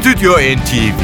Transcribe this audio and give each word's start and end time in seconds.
Stüdyo 0.00 0.32
NTV 0.32 1.00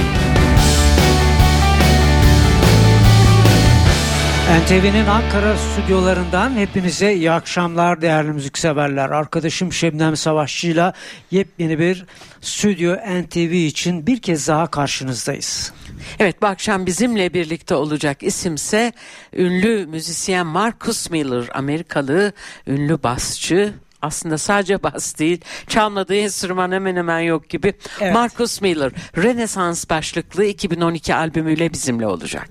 NTV'nin 4.61 5.07
Ankara 5.07 5.57
stüdyolarından 5.57 6.57
hepinize 6.57 7.15
iyi 7.15 7.31
akşamlar 7.31 8.03
değerli 8.03 8.33
müzikseverler. 8.33 9.11
Arkadaşım 9.11 9.73
Şebnem 9.73 10.17
Savaşçı'yla 10.17 10.93
yepyeni 11.31 11.79
bir 11.79 12.07
Stüdyo 12.41 12.97
NTV 12.97 13.53
için 13.53 14.07
bir 14.07 14.21
kez 14.21 14.49
daha 14.49 14.67
karşınızdayız. 14.67 15.73
Evet 16.19 16.43
bu 16.43 16.47
akşam 16.47 16.87
bizimle 16.87 17.35
birlikte 17.35 17.75
olacak 17.75 18.23
isimse 18.23 18.93
ünlü 19.33 19.87
müzisyen 19.87 20.47
Marcus 20.47 21.11
Miller, 21.11 21.45
Amerikalı 21.55 22.33
ünlü 22.67 23.03
basçı, 23.03 23.75
aslında 24.07 24.39
sadece 24.39 24.83
bas 24.83 25.19
değil 25.19 25.41
çalmadığı 25.69 26.15
enstrüman 26.15 26.73
hemen 26.73 26.97
hemen 26.97 27.21
yok 27.21 27.49
gibi 27.49 27.75
evet. 28.01 28.15
Marcus 28.15 28.61
Miller 28.61 28.93
Renaissance 29.17 29.81
başlıklı 29.91 30.45
2012 30.45 31.15
albümüyle 31.15 31.73
bizimle 31.73 32.07
olacak. 32.07 32.49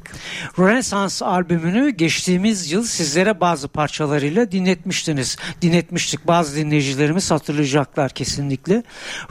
Renaissance 0.60 1.26
albümünü 1.26 1.90
geçtiğimiz 1.90 2.72
yıl 2.72 2.84
sizlere 2.84 3.40
bazı 3.40 3.68
parçalarıyla 3.68 4.52
dinletmiştiniz. 4.52 5.38
Dinletmiştik 5.62 6.27
bazı 6.27 6.55
dinleyicilerimiz 6.55 7.32
hatırlayacaklar 7.32 8.12
kesinlikle. 8.12 8.84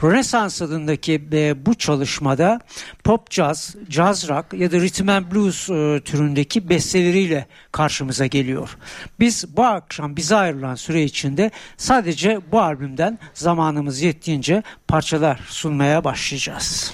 Renaissance 0.03 0.65
adındaki 0.65 1.21
e, 1.33 1.65
bu 1.65 1.75
çalışmada 1.75 2.59
pop 3.05 3.31
jazz, 3.31 3.75
jazz 3.89 4.29
rock 4.29 4.53
ya 4.53 4.71
da 4.71 4.79
rhythm 4.79 5.09
and 5.09 5.31
blues 5.31 5.69
e, 5.69 6.01
türündeki 6.05 6.69
besteleriyle 6.69 7.45
karşımıza 7.71 8.25
geliyor. 8.25 8.77
Biz 9.19 9.57
bu 9.57 9.63
akşam 9.65 10.15
bize 10.15 10.35
ayrılan 10.35 10.75
süre 10.75 11.03
içinde 11.03 11.51
Sadece 11.77 12.39
bu 12.51 12.61
albümden 12.61 13.19
zamanımız 13.33 14.01
yettiğince 14.01 14.63
parçalar 14.87 15.39
sunmaya 15.47 16.03
başlayacağız. 16.03 16.93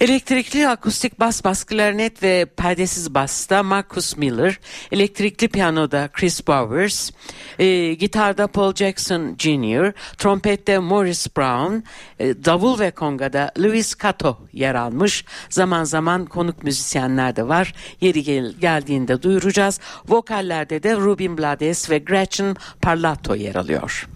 Elektrikli 0.00 0.68
akustik 0.68 1.20
bas 1.20 1.44
bas 1.44 1.64
klarnet 1.64 2.22
ve 2.22 2.46
perdesiz 2.56 3.14
basta 3.14 3.62
Marcus 3.62 4.16
Miller, 4.16 4.60
elektrikli 4.92 5.48
piyanoda 5.48 6.08
Chris 6.12 6.46
Bowers, 6.46 7.10
e, 7.58 7.94
gitarda 7.94 8.46
Paul 8.46 8.74
Jackson 8.74 9.36
Jr., 9.38 9.92
trompette 10.18 10.78
Morris 10.78 11.36
Brown, 11.36 11.82
e, 12.18 12.44
davul 12.44 12.78
ve 12.78 12.90
kongada 12.90 13.52
Louis 13.58 13.94
Cato 14.02 14.38
yer 14.52 14.74
almış. 14.74 15.24
Zaman 15.50 15.84
zaman 15.84 16.26
konuk 16.26 16.62
müzisyenler 16.62 17.36
de 17.36 17.48
var. 17.48 17.74
Yeri 18.00 18.22
gel 18.22 18.52
geldiğinde 18.60 19.22
duyuracağız. 19.22 19.80
Vokallerde 20.08 20.82
de 20.82 20.96
Rubin 20.96 21.38
Blades 21.38 21.90
ve 21.90 21.98
Gretchen 21.98 22.56
Parlato 22.82 23.34
yer 23.34 23.54
alıyor. 23.54 24.08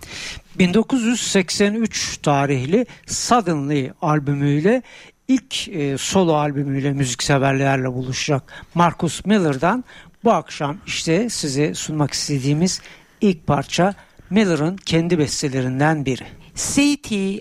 1983 0.58 2.18
tarihli 2.22 2.86
Suddenly 3.06 3.92
albümüyle 4.02 4.82
ilk 5.28 5.68
e, 5.68 5.98
solo 5.98 6.34
albümüyle 6.34 6.92
müzikseverlerle 6.92 7.92
buluşacak 7.92 8.42
Marcus 8.74 9.24
Miller'dan 9.26 9.84
bu 10.24 10.32
akşam 10.32 10.76
işte 10.86 11.28
size 11.28 11.74
sunmak 11.74 12.12
istediğimiz 12.12 12.80
ilk 13.20 13.46
parça 13.46 13.94
Miller'ın 14.30 14.76
kendi 14.76 15.18
bestelerinden 15.18 16.06
biri. 16.06 16.24
CTI 16.54 17.40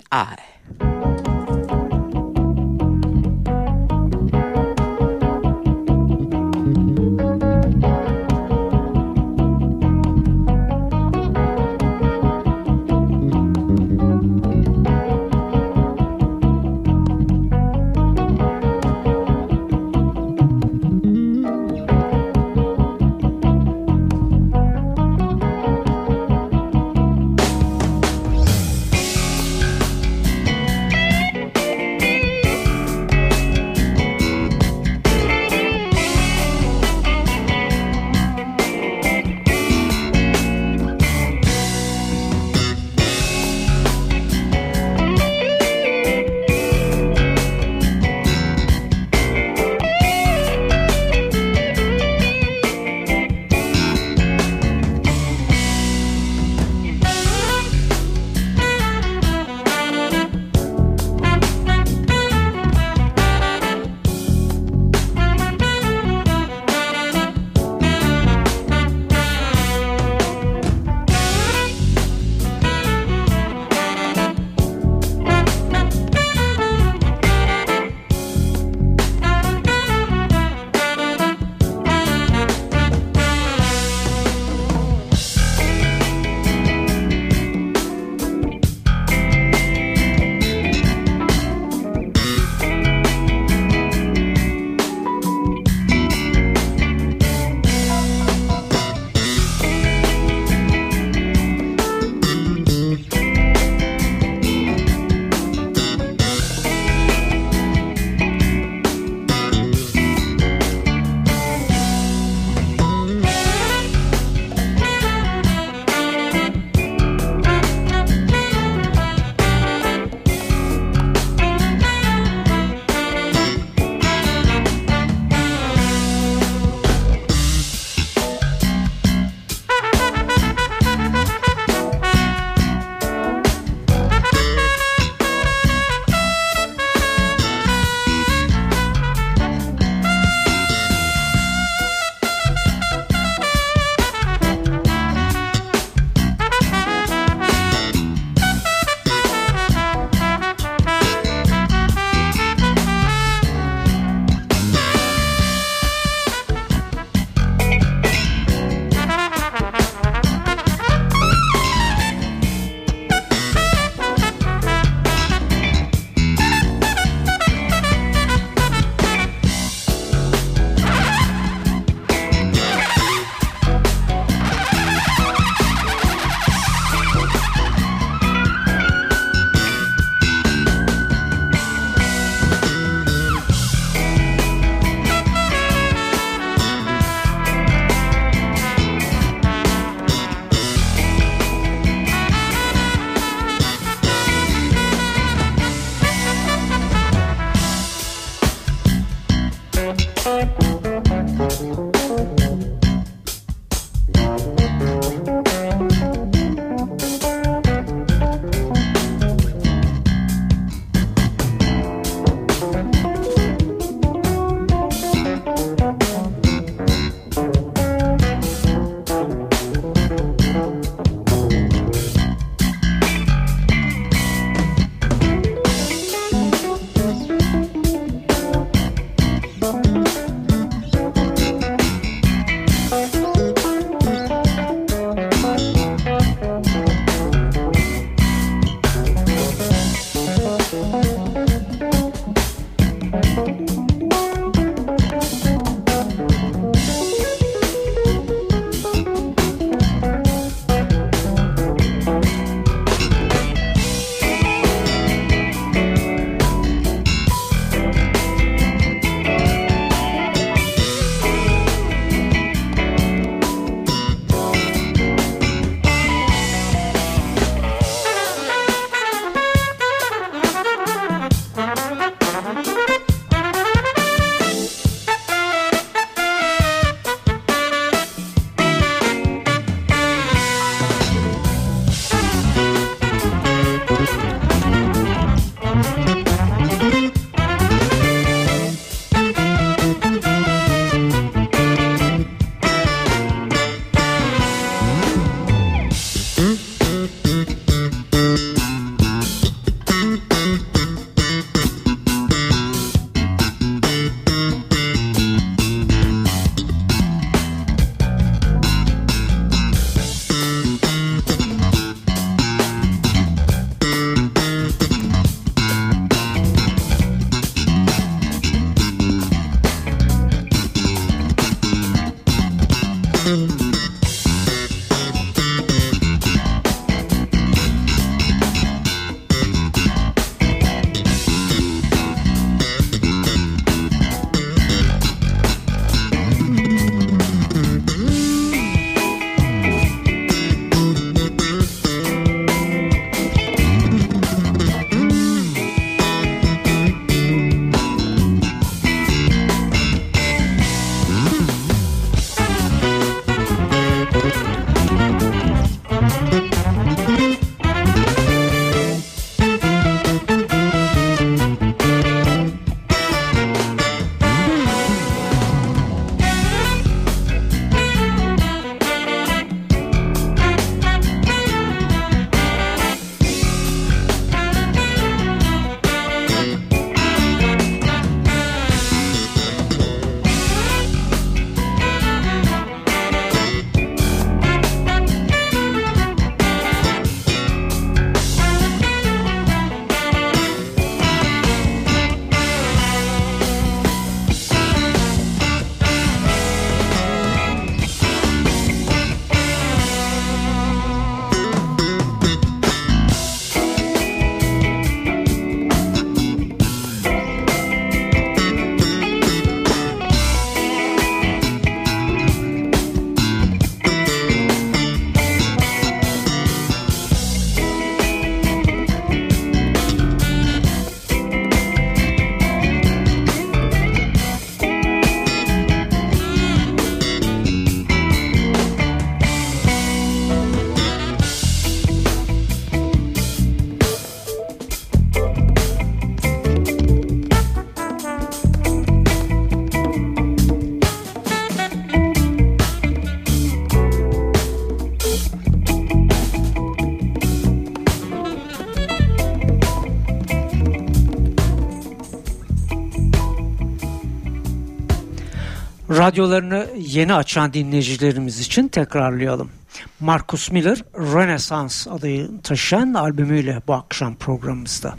Radyolarını 455.98 456.67
yeni 456.77 457.13
açan 457.13 457.53
dinleyicilerimiz 457.53 458.39
için 458.39 458.67
tekrarlayalım. 458.67 459.51
Marcus 460.00 460.51
Miller 460.51 460.77
Renaissance 460.95 461.75
adını 461.89 462.41
taşıyan 462.41 462.93
albümüyle 462.93 463.62
bu 463.67 463.74
akşam 463.74 464.15
programımızda. 464.15 464.95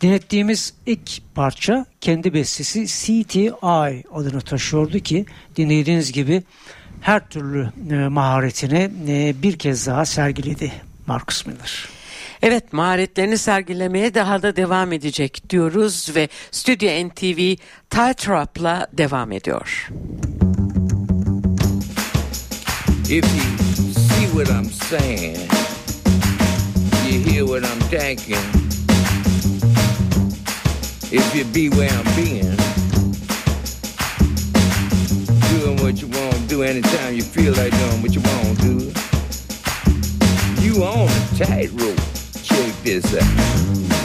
Dinlettiğimiz 0.00 0.74
ilk 0.86 1.34
parça 1.34 1.86
kendi 2.00 2.34
bestesi 2.34 2.86
CTI 2.86 3.52
adını 4.12 4.40
taşıyordu 4.40 4.98
ki 4.98 5.26
dinlediğiniz 5.56 6.12
gibi 6.12 6.42
her 7.00 7.28
türlü 7.28 7.70
e, 7.90 7.94
maharetini 7.94 8.90
e, 9.08 9.42
bir 9.42 9.58
kez 9.58 9.86
daha 9.86 10.06
sergiledi 10.06 10.72
Marcus 11.06 11.46
Miller. 11.46 11.97
Evet 12.42 12.72
maharetlerini 12.72 13.38
sergilemeye 13.38 14.14
daha 14.14 14.42
da 14.42 14.56
devam 14.56 14.92
edecek 14.92 15.50
diyoruz 15.50 16.14
ve 16.14 16.28
Stüdyo 16.50 16.90
NTV 16.90 17.56
Tightrope'la 17.90 18.86
devam 18.92 19.32
ediyor. 19.32 19.88
If 23.10 23.24
you 23.24 23.92
see 23.94 24.26
what 24.34 24.48
I'm 24.48 24.70
saying, 24.70 25.38
you 27.10 27.20
hear 27.20 27.46
what 27.46 27.64
I'm 27.64 27.80
thinking. 27.90 28.36
If 31.10 31.34
you 31.34 31.44
be 31.54 31.70
where 31.70 31.90
I'm 31.90 32.04
being, 32.16 32.56
doing 35.50 35.78
what 35.80 36.02
you 36.02 36.08
want 36.08 36.34
to 36.34 36.54
do 36.54 36.62
anytime 36.62 37.14
you 37.14 37.22
feel 37.22 37.54
like 37.54 37.70
doing 37.70 38.02
what 38.02 38.14
you 38.14 38.22
want 38.22 38.58
to 38.58 38.64
do. 38.64 38.92
You 40.62 40.84
on 40.84 41.08
a 41.08 41.38
tightrope. 41.38 42.17
is 42.88 43.02
that? 43.12 43.97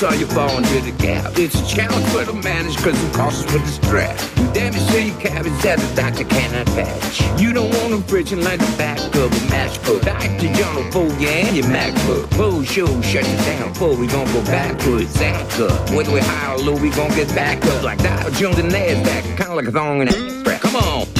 Saw 0.00 0.14
you 0.14 0.24
fall 0.28 0.56
into 0.56 0.80
the 0.80 0.92
gap. 0.92 1.30
It's 1.36 1.54
a 1.60 1.66
challenge 1.66 2.06
for 2.06 2.24
the 2.24 2.32
manage 2.32 2.74
cause 2.78 2.96
it 3.04 3.12
costs 3.12 3.44
with 3.52 3.62
the 3.62 3.86
strap. 3.86 4.16
Damn 4.54 4.72
it, 4.72 4.80
say 4.88 5.08
your 5.08 5.20
cabbage 5.20 5.52
that 5.60 5.78
the 5.78 5.94
doctor 5.94 6.24
cannot 6.24 6.66
patch. 6.68 7.20
You 7.38 7.52
don't 7.52 7.68
want 7.68 7.90
them 7.90 8.02
friction 8.04 8.42
like 8.42 8.60
the 8.60 8.76
back 8.78 8.98
of 9.14 9.30
a 9.30 9.40
matchbook. 9.52 10.00
Dr. 10.00 10.54
John 10.54 10.90
for 10.90 11.04
you 11.20 11.28
and 11.28 11.54
your 11.54 11.66
MacBook. 11.66 12.34
Bull 12.34 12.62
show, 12.62 12.88
shut 13.02 13.26
it 13.26 13.36
down. 13.44 13.74
Full, 13.74 13.94
we 13.96 14.06
gon' 14.06 14.24
go 14.32 14.42
backwards. 14.44 15.12
Back 15.18 15.60
up. 15.60 15.90
Whether 15.90 16.12
we 16.12 16.20
high 16.20 16.54
or 16.54 16.58
low, 16.60 16.80
we 16.80 16.88
gon' 16.88 17.10
get 17.10 17.28
back 17.34 17.62
up. 17.66 17.82
Like 17.82 17.98
Dow 17.98 18.30
Jones 18.30 18.58
and 18.58 18.72
NASDAQ. 18.72 19.36
Kinda 19.36 19.54
like 19.54 19.68
a 19.68 19.72
thong 19.72 20.00
in 20.00 20.08
a 20.08 20.12
mm. 20.12 20.60
Come 20.62 20.76
on. 20.76 21.19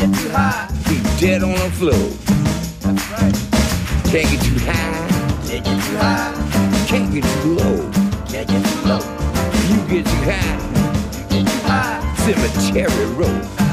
get 0.00 0.18
too 0.18 0.30
high. 0.30 0.68
Be 0.88 0.96
dead 1.20 1.42
on 1.42 1.52
the 1.52 1.70
floor. 1.76 2.08
That's 2.80 3.10
right. 3.10 3.36
Can't 4.10 4.30
get 4.30 4.42
too 4.42 4.58
high. 4.64 5.08
Can't 5.46 5.64
get 5.64 5.76
too 5.84 5.96
high. 5.98 6.86
Can't 6.86 7.12
get 7.12 7.24
too 7.42 7.54
low. 7.54 7.90
Can't 8.26 8.48
get 8.48 8.64
too 8.64 8.88
low. 8.88 9.04
You 9.68 9.76
get 9.88 10.06
too 10.06 10.22
high. 10.24 10.56
You 11.12 11.44
get 11.44 11.46
too 11.46 11.68
high. 11.68 12.14
Cemetery 12.16 13.06
road. 13.14 13.69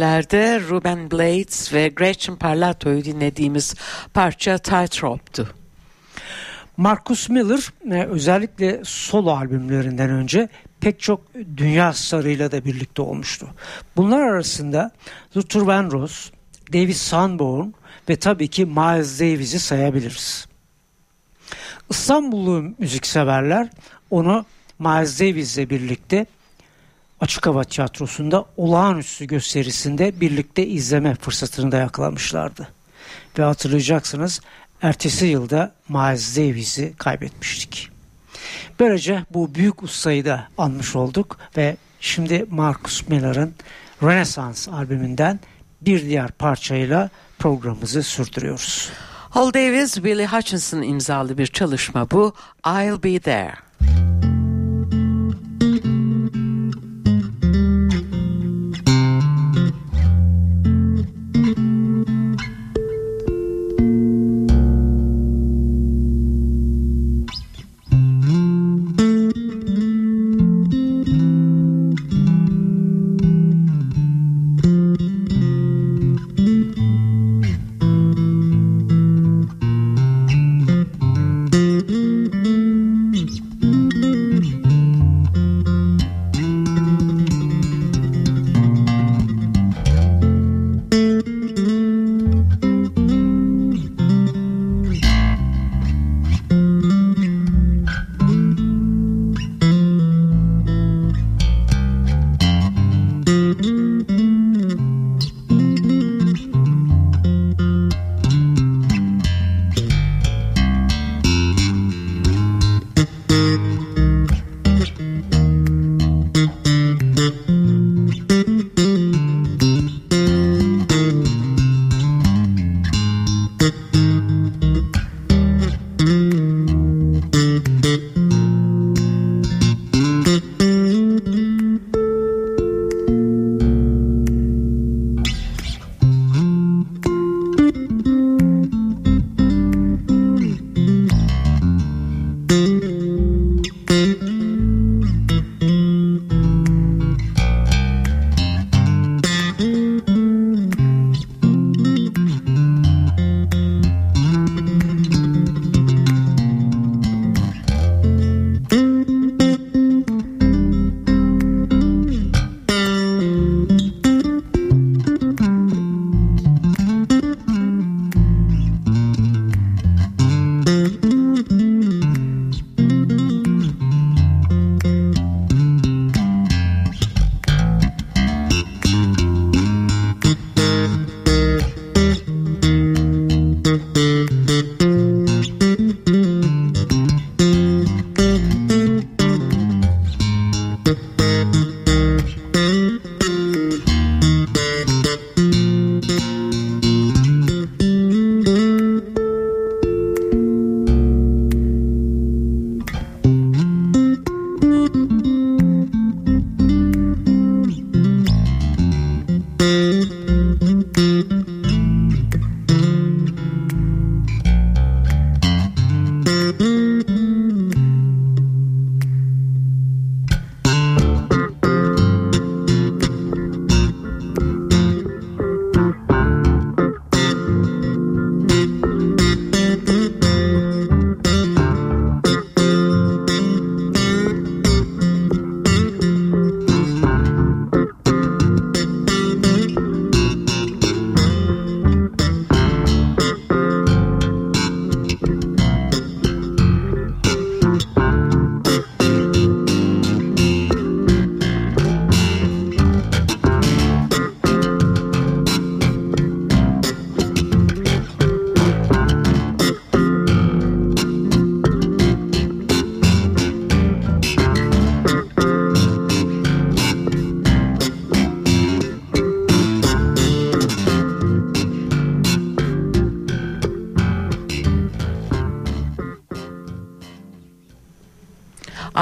Vokallerde 0.00 0.60
Ruben 0.60 1.10
Blades 1.10 1.72
ve 1.72 1.88
Gretchen 1.88 2.36
Parlato'yu 2.36 3.04
dinlediğimiz 3.04 3.74
parça 4.14 4.58
Tightrope'du. 4.58 5.48
Marcus 6.76 7.28
Miller 7.28 7.60
e, 7.90 8.04
özellikle 8.04 8.80
solo 8.84 9.30
albümlerinden 9.30 10.10
önce 10.10 10.48
pek 10.80 11.00
çok 11.00 11.20
dünya 11.56 11.92
starıyla 11.92 12.52
da 12.52 12.64
birlikte 12.64 13.02
olmuştu. 13.02 13.48
Bunlar 13.96 14.20
arasında 14.20 14.90
Luther 15.36 15.60
Vandross, 15.60 16.30
David 16.72 16.94
Sanborn 16.94 17.66
ve 18.08 18.16
tabii 18.16 18.48
ki 18.48 18.66
Miles 18.66 19.20
Davis'i 19.20 19.60
sayabiliriz. 19.60 20.46
İstanbullu 21.90 22.74
müzikseverler 22.78 23.68
onu 24.10 24.44
Miles 24.78 25.20
Davis'le 25.20 25.70
birlikte 25.70 26.26
Açık 27.20 27.46
Hava 27.46 27.64
Tiyatrosu'nda 27.64 28.44
olağanüstü 28.56 29.24
gösterisinde 29.24 30.20
birlikte 30.20 30.66
izleme 30.66 31.14
fırsatını 31.14 31.72
da 31.72 31.76
yakalamışlardı. 31.76 32.68
Ve 33.38 33.42
hatırlayacaksınız 33.42 34.40
ertesi 34.82 35.26
yılda 35.26 35.72
Miles 35.88 36.36
Davis'i 36.36 36.94
kaybetmiştik. 36.98 37.88
Böylece 38.80 39.24
bu 39.30 39.54
büyük 39.54 39.82
ustayı 39.82 40.24
da 40.24 40.48
anmış 40.58 40.96
olduk 40.96 41.38
ve 41.56 41.76
şimdi 42.00 42.46
Marcus 42.50 43.08
Miller'ın 43.08 43.54
Renaissance 44.02 44.70
albümünden 44.70 45.40
bir 45.80 46.02
diğer 46.02 46.30
parçayla 46.30 47.10
programımızı 47.38 48.02
sürdürüyoruz. 48.02 48.90
Hal 49.30 49.54
Davis, 49.54 50.04
Billy 50.04 50.26
Hutchinson 50.26 50.82
imzalı 50.82 51.38
bir 51.38 51.46
çalışma 51.46 52.10
bu. 52.10 52.34
I'll 52.66 53.02
Be 53.02 53.18
There. 53.18 53.54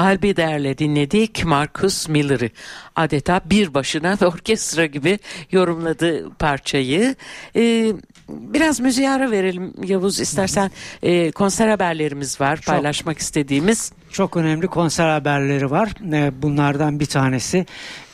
Albider'le 0.09 0.77
dinledik 0.77 1.45
Marcus 1.45 2.09
Miller'ı. 2.09 2.49
Adeta 2.95 3.41
bir 3.45 3.73
başına 3.73 4.17
ve 4.21 4.27
orkestra 4.27 4.85
gibi 4.85 5.19
yorumladı 5.51 6.29
parçayı. 6.29 7.15
Ee, 7.55 7.93
biraz 8.29 8.79
müziğe 8.79 9.09
ara 9.09 9.31
verelim 9.31 9.73
Yavuz 9.83 10.19
istersen 10.19 10.71
e, 11.03 11.31
konser 11.31 11.67
haberlerimiz 11.67 12.41
var 12.41 12.61
paylaşmak 12.65 13.17
istediğimiz. 13.17 13.91
Çok 14.11 14.37
önemli 14.37 14.67
konser 14.67 15.09
haberleri 15.09 15.71
var. 15.71 15.89
E, 16.13 16.41
bunlardan 16.41 16.99
bir 16.99 17.05
tanesi 17.05 17.65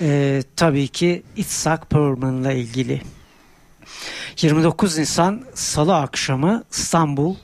e, 0.01 0.43
tabii 0.55 0.87
ki 0.87 1.23
Itzhak 1.35 1.89
Perlman'la 1.89 2.51
ilgili. 2.51 3.01
29 4.41 4.97
Nisan 4.97 5.41
Salı 5.53 5.95
akşamı 5.95 6.63
İstanbul 6.71 7.35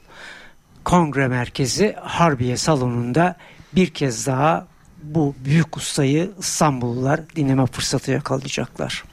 Kongre 0.84 1.28
Merkezi 1.28 1.96
Harbiye 2.02 2.58
Salonu'nda 2.58 3.36
bir 3.76 3.90
kez 3.90 4.28
daha 4.28 4.68
bu 5.04 5.36
büyük 5.46 5.78
ustayı 5.78 6.32
İstanbullular 6.40 7.22
dinleme 7.36 7.66
fırsatı 7.66 8.12
yakalayacaklar. 8.12 9.04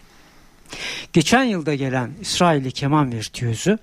Geçen 1.12 1.44
yılda 1.44 1.74
gelen 1.74 2.10
İsrailli 2.20 2.72
keman 2.72 3.12
virtüözü 3.12 3.78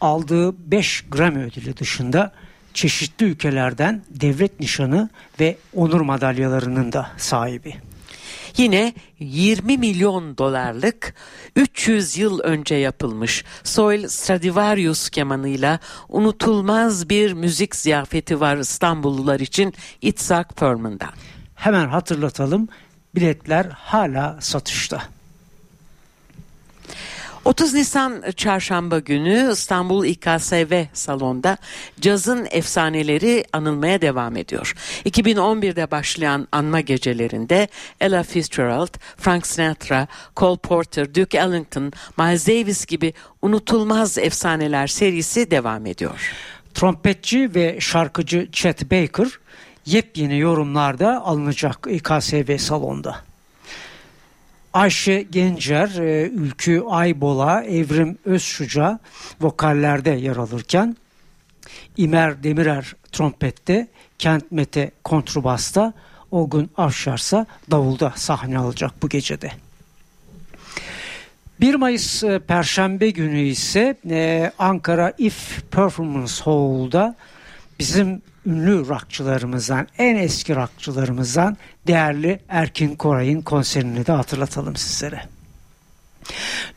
aldığı 0.00 0.70
5 0.70 1.04
Grammy 1.10 1.44
ödülü 1.44 1.76
dışında 1.76 2.32
çeşitli 2.74 3.26
ülkelerden 3.26 4.02
devlet 4.10 4.60
nişanı 4.60 5.08
ve 5.40 5.56
onur 5.74 6.00
madalyalarının 6.00 6.92
da 6.92 7.10
sahibi. 7.16 7.74
Yine 8.56 8.94
20 9.18 9.78
milyon 9.78 10.38
dolarlık 10.38 11.14
300 11.56 12.16
yıl 12.16 12.40
önce 12.40 12.74
yapılmış 12.74 13.44
Soil 13.64 14.08
Stradivarius 14.08 15.10
kemanıyla 15.10 15.78
unutulmaz 16.08 17.08
bir 17.08 17.32
müzik 17.32 17.76
ziyafeti 17.76 18.40
var 18.40 18.56
İstanbullular 18.56 19.40
için 19.40 19.74
Itzhak 20.02 20.56
Perlman'dan. 20.56 21.10
Hemen 21.54 21.88
hatırlatalım 21.88 22.68
biletler 23.14 23.66
hala 23.70 24.38
satışta. 24.40 25.02
30 27.44 27.74
Nisan 27.74 28.22
çarşamba 28.36 28.98
günü 28.98 29.50
İstanbul 29.52 30.04
İKSV 30.04 30.84
salonda 30.92 31.56
cazın 32.00 32.46
efsaneleri 32.50 33.44
anılmaya 33.52 34.00
devam 34.02 34.36
ediyor. 34.36 34.74
2011'de 35.04 35.90
başlayan 35.90 36.48
anma 36.52 36.80
gecelerinde 36.80 37.68
Ella 38.00 38.22
Fitzgerald, 38.22 38.94
Frank 39.16 39.46
Sinatra, 39.46 40.06
Cole 40.36 40.58
Porter, 40.58 41.14
Duke 41.14 41.38
Ellington, 41.38 41.92
Miles 42.18 42.48
Davis 42.48 42.86
gibi 42.86 43.14
unutulmaz 43.42 44.18
efsaneler 44.18 44.86
serisi 44.86 45.50
devam 45.50 45.86
ediyor. 45.86 46.32
Trompetçi 46.74 47.54
ve 47.54 47.80
şarkıcı 47.80 48.48
Chet 48.52 48.90
Baker 48.90 49.28
yepyeni 49.86 50.38
yorumlarda 50.38 51.24
alınacak 51.24 51.86
İKSV 51.90 52.58
salonda. 52.58 53.29
Ayşe 54.74 55.22
Gencer, 55.22 55.88
e, 55.88 56.28
Ülkü 56.28 56.82
Aybola, 56.88 57.64
Evrim 57.64 58.18
Özşuca 58.24 58.98
vokallerde 59.40 60.10
yer 60.10 60.36
alırken 60.36 60.96
İmer 61.96 62.42
Demirer 62.42 62.94
trompette, 63.12 63.88
Kent 64.18 64.52
Mete 64.52 64.90
kontrbasta, 65.04 65.92
Olgun 66.30 66.70
Avşarsa 66.76 67.46
davulda 67.70 68.12
sahne 68.16 68.58
alacak 68.58 69.02
bu 69.02 69.08
gecede. 69.08 69.52
1 71.60 71.74
Mayıs 71.74 72.24
e, 72.24 72.38
Perşembe 72.38 73.10
günü 73.10 73.40
ise 73.40 73.96
e, 74.10 74.52
Ankara 74.58 75.12
If 75.18 75.62
Performance 75.70 76.34
Hall'da 76.44 77.16
bizim 77.80 78.22
ünlü 78.46 78.88
rockçılarımızdan, 78.88 79.88
en 79.98 80.16
eski 80.16 80.56
rockçılarımızdan 80.56 81.56
değerli 81.86 82.40
Erkin 82.48 82.96
Koray'ın 82.96 83.40
konserini 83.40 84.06
de 84.06 84.12
hatırlatalım 84.12 84.76
sizlere. 84.76 85.22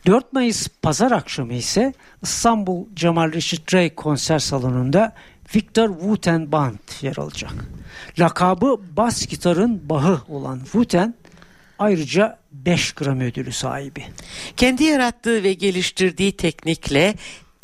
4 0.06 0.32
Mayıs 0.32 0.68
pazar 0.82 1.10
akşamı 1.10 1.54
ise 1.54 1.94
İstanbul 2.22 2.86
Cemal 2.94 3.32
Reşit 3.32 3.74
Rey 3.74 3.94
konser 3.94 4.38
salonunda 4.38 5.12
Victor 5.54 5.88
Wooten 5.88 6.52
Band 6.52 6.78
yer 7.02 7.16
alacak. 7.16 7.52
Lakabı 8.18 8.80
bas 8.96 9.26
gitarın 9.26 9.88
bahı 9.88 10.20
olan 10.28 10.58
Wooten 10.58 11.14
ayrıca 11.78 12.38
5 12.52 12.92
gram 12.92 13.20
ödülü 13.20 13.52
sahibi. 13.52 14.04
Kendi 14.56 14.84
yarattığı 14.84 15.42
ve 15.42 15.52
geliştirdiği 15.52 16.36
teknikle 16.36 17.14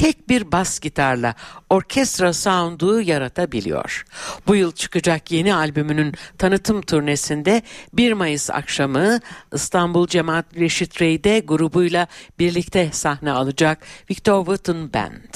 tek 0.00 0.28
bir 0.28 0.52
bas 0.52 0.80
gitarla 0.80 1.34
orkestra 1.70 2.32
sound'u 2.32 3.00
yaratabiliyor. 3.00 4.04
Bu 4.46 4.56
yıl 4.56 4.72
çıkacak 4.72 5.32
yeni 5.32 5.54
albümünün 5.54 6.14
tanıtım 6.38 6.82
turnesinde 6.82 7.62
1 7.92 8.12
Mayıs 8.12 8.50
akşamı 8.50 9.20
İstanbul 9.52 10.06
Cemaat 10.06 10.46
Reşit 10.56 11.02
Rey'de 11.02 11.40
grubuyla 11.40 12.06
birlikte 12.38 12.88
sahne 12.92 13.30
alacak 13.30 13.78
Victor 14.10 14.44
Wooten 14.44 14.92
Band. 14.92 15.34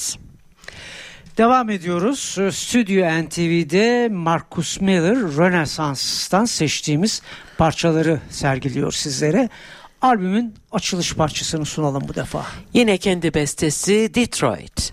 Devam 1.38 1.70
ediyoruz. 1.70 2.38
Stüdyo 2.52 3.06
NTV'de 3.22 4.08
Marcus 4.08 4.80
Miller 4.80 5.16
Rönesans'tan 5.16 6.44
seçtiğimiz 6.44 7.22
parçaları 7.58 8.20
sergiliyor 8.30 8.92
sizlere. 8.92 9.48
Albümün 10.04 10.54
açılış 10.72 11.14
parçasını 11.14 11.64
sunalım 11.64 12.02
bu 12.08 12.14
defa. 12.14 12.46
Yine 12.74 12.98
kendi 12.98 13.34
bestesi 13.34 14.14
Detroit. 14.14 14.90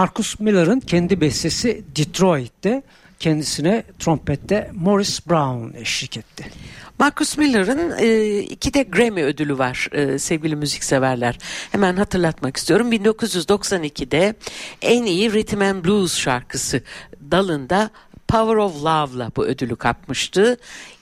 Marcus 0.00 0.40
Miller'ın 0.40 0.80
kendi 0.80 1.20
bestesi 1.20 1.84
Detroit'te 1.96 2.82
kendisine 3.18 3.84
trompette 3.98 4.70
Morris 4.74 5.26
Brown 5.26 5.76
eşlik 5.76 6.16
etti. 6.16 6.50
Marcus 6.98 7.38
Miller'ın 7.38 7.98
e, 7.98 8.38
iki 8.38 8.74
de 8.74 8.82
Grammy 8.82 9.22
ödülü 9.22 9.58
var 9.58 9.88
e, 9.92 10.18
sevgili 10.18 10.56
müzikseverler. 10.56 11.38
Hemen 11.72 11.96
hatırlatmak 11.96 12.56
istiyorum. 12.56 12.92
1992'de 12.92 14.34
en 14.82 15.04
iyi 15.04 15.32
Rhythm 15.32 15.60
and 15.60 15.84
Blues 15.84 16.18
şarkısı 16.18 16.82
dalında 17.30 17.90
Power 18.28 18.56
of 18.56 18.84
Love'la 18.84 19.30
bu 19.36 19.46
ödülü 19.46 19.76
kapmıştı. 19.76 20.56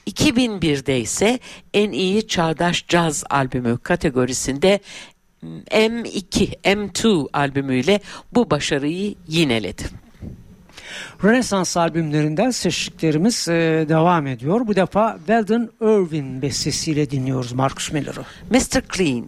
2001'de 0.07 0.99
ise 0.99 1.39
en 1.73 1.91
iyi 1.91 2.27
çağdaş 2.27 2.87
caz 2.87 3.23
albümü 3.29 3.77
kategorisinde 3.77 4.79
M2, 5.43 6.59
M2 6.63 7.27
albümüyle 7.33 7.99
bu 8.33 8.49
başarıyı 8.49 9.15
yineledi. 9.27 9.83
Rönesans 11.23 11.77
albümlerinden 11.77 12.49
seçtiklerimiz 12.49 13.47
e, 13.47 13.85
devam 13.89 14.27
ediyor. 14.27 14.67
Bu 14.67 14.75
defa 14.75 15.17
Weldon 15.17 15.71
Irvin 15.81 16.41
bestesiyle 16.41 17.09
dinliyoruz 17.09 17.53
Marcus 17.53 17.91
Miller'ı. 17.91 18.25
Mr. 18.49 18.81
Clean. 18.95 19.25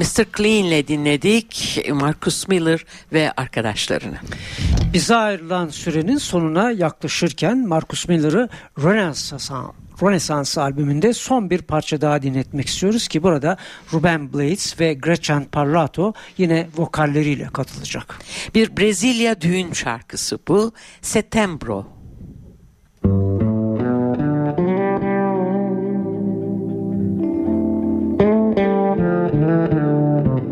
Mr. 0.00 0.24
Clean 0.36 0.64
ile 0.64 0.88
dinledik 0.88 1.80
Marcus 1.92 2.48
Miller 2.48 2.84
ve 3.12 3.32
arkadaşlarını. 3.36 4.16
Bize 4.92 5.16
ayrılan 5.16 5.68
sürenin 5.68 6.18
sonuna 6.18 6.70
yaklaşırken 6.70 7.68
Marcus 7.68 8.08
Miller'ı 8.08 8.48
Renaissance 8.78 9.54
Renaissance 10.02 10.60
albümünde 10.60 11.12
son 11.12 11.50
bir 11.50 11.62
parça 11.62 12.00
daha 12.00 12.22
dinletmek 12.22 12.66
istiyoruz 12.66 13.08
ki 13.08 13.22
burada 13.22 13.56
Ruben 13.92 14.32
Blades 14.32 14.80
ve 14.80 14.94
Gretchen 14.94 15.44
Parlato 15.44 16.12
yine 16.38 16.68
vokalleriyle 16.76 17.48
katılacak. 17.52 18.18
Bir 18.54 18.76
Brezilya 18.76 19.40
düğün 19.40 19.72
şarkısı 19.72 20.38
bu. 20.48 20.72
Setembro. 21.02 21.86
Todo 23.02 23.49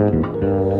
No. 0.00 0.70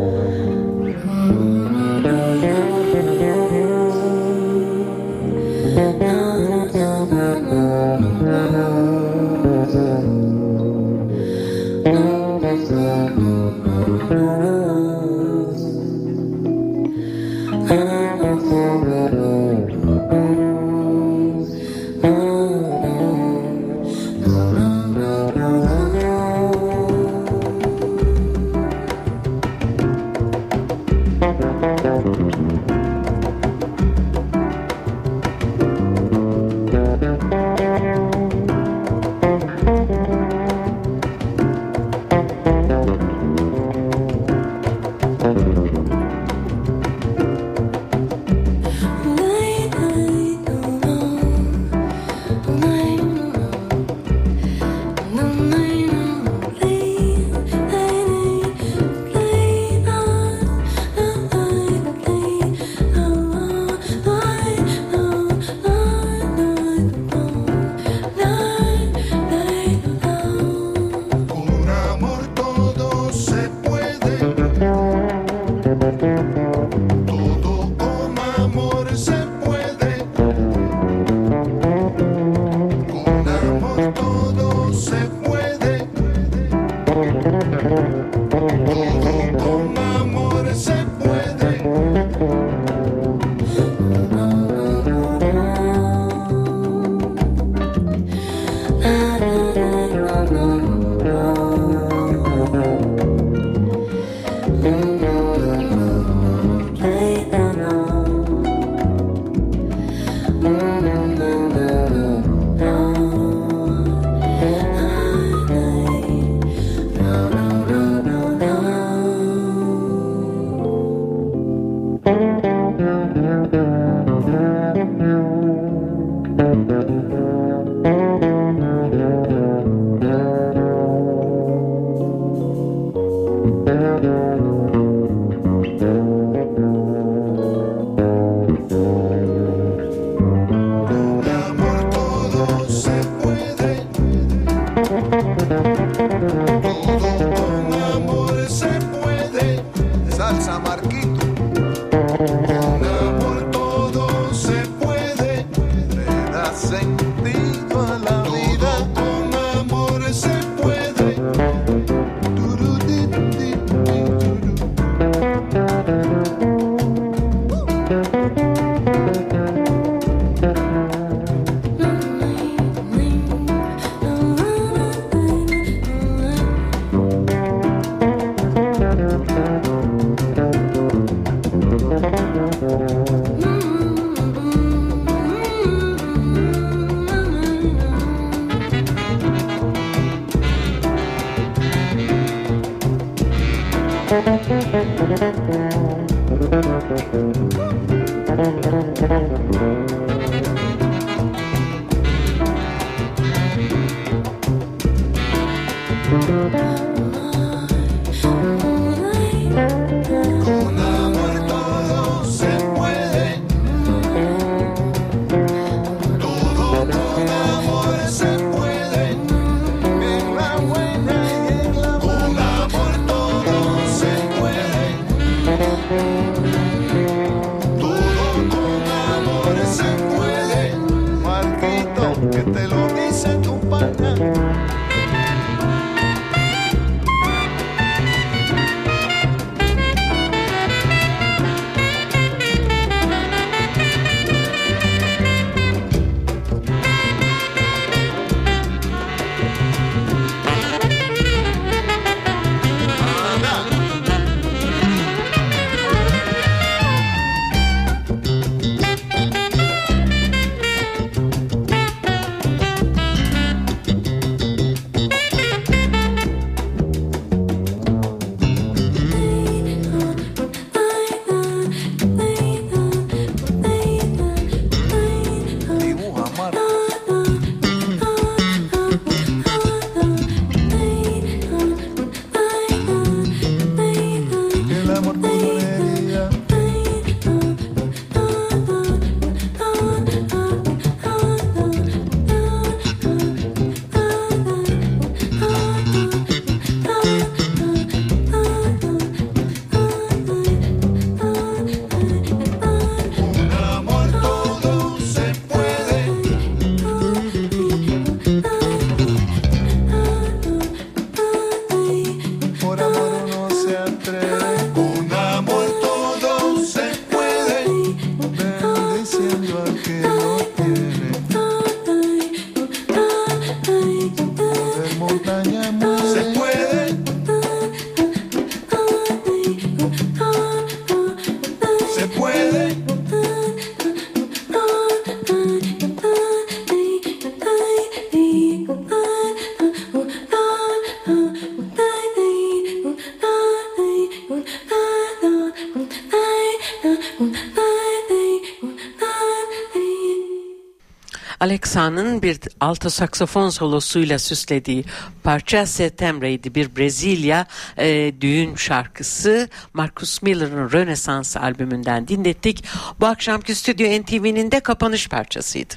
Alexa'nın 351.70 352.22
bir 352.22 352.40
alto 352.60 352.90
saksofon 352.90 353.48
solosuyla 353.48 354.18
süslediği 354.18 354.84
parça 355.22 355.66
Setembre'ydi. 355.66 356.54
Bir 356.54 356.76
Brezilya 356.76 357.46
e, 357.78 358.12
düğün 358.20 358.54
şarkısı 358.54 359.48
Marcus 359.74 360.22
Miller'ın 360.22 360.72
Rönesans 360.72 361.36
albümünden 361.36 362.08
dinlettik. 362.08 362.64
Bu 363.00 363.06
akşamki 363.06 363.54
Stüdyo 363.54 364.02
NTV'nin 364.02 364.50
de 364.50 364.60
kapanış 364.60 365.08
parçasıydı. 365.08 365.74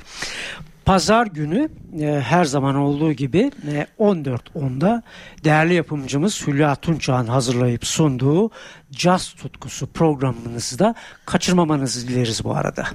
Pazar 0.85 1.27
günü 1.27 1.69
e, 1.99 2.21
her 2.21 2.45
zaman 2.45 2.75
olduğu 2.75 3.13
gibi 3.13 3.51
e, 3.67 3.87
14.10'da 3.99 5.03
değerli 5.43 5.73
yapımcımız 5.73 6.47
Hülya 6.47 6.75
Tunçağ'ın 6.75 7.27
hazırlayıp 7.27 7.87
sunduğu 7.87 8.51
Jazz 8.91 9.33
Tutkusu 9.33 9.87
programımızı 9.87 10.79
da 10.79 10.95
kaçırmamanızı 11.25 12.07
dileriz 12.07 12.43
bu 12.43 12.55
arada. 12.55 12.85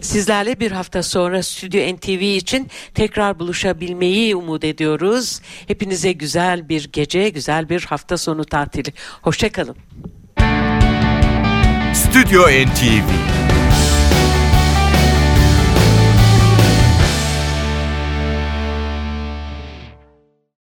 Sizlerle 0.00 0.60
bir 0.60 0.72
hafta 0.72 1.02
sonra 1.02 1.42
Stüdyo 1.42 1.94
NTV 1.94 2.20
için 2.20 2.68
tekrar 2.94 3.38
buluşabilmeyi 3.38 4.36
umut 4.36 4.64
ediyoruz. 4.64 5.40
Hepinize 5.66 6.12
güzel 6.12 6.68
bir 6.68 6.88
gece, 6.92 7.28
güzel 7.28 7.68
bir 7.68 7.84
hafta 7.84 8.18
sonu 8.18 8.44
tatili. 8.44 8.92
Hoşçakalın. 9.22 9.76
Stüdyo 11.94 12.42
NTV 12.42 13.47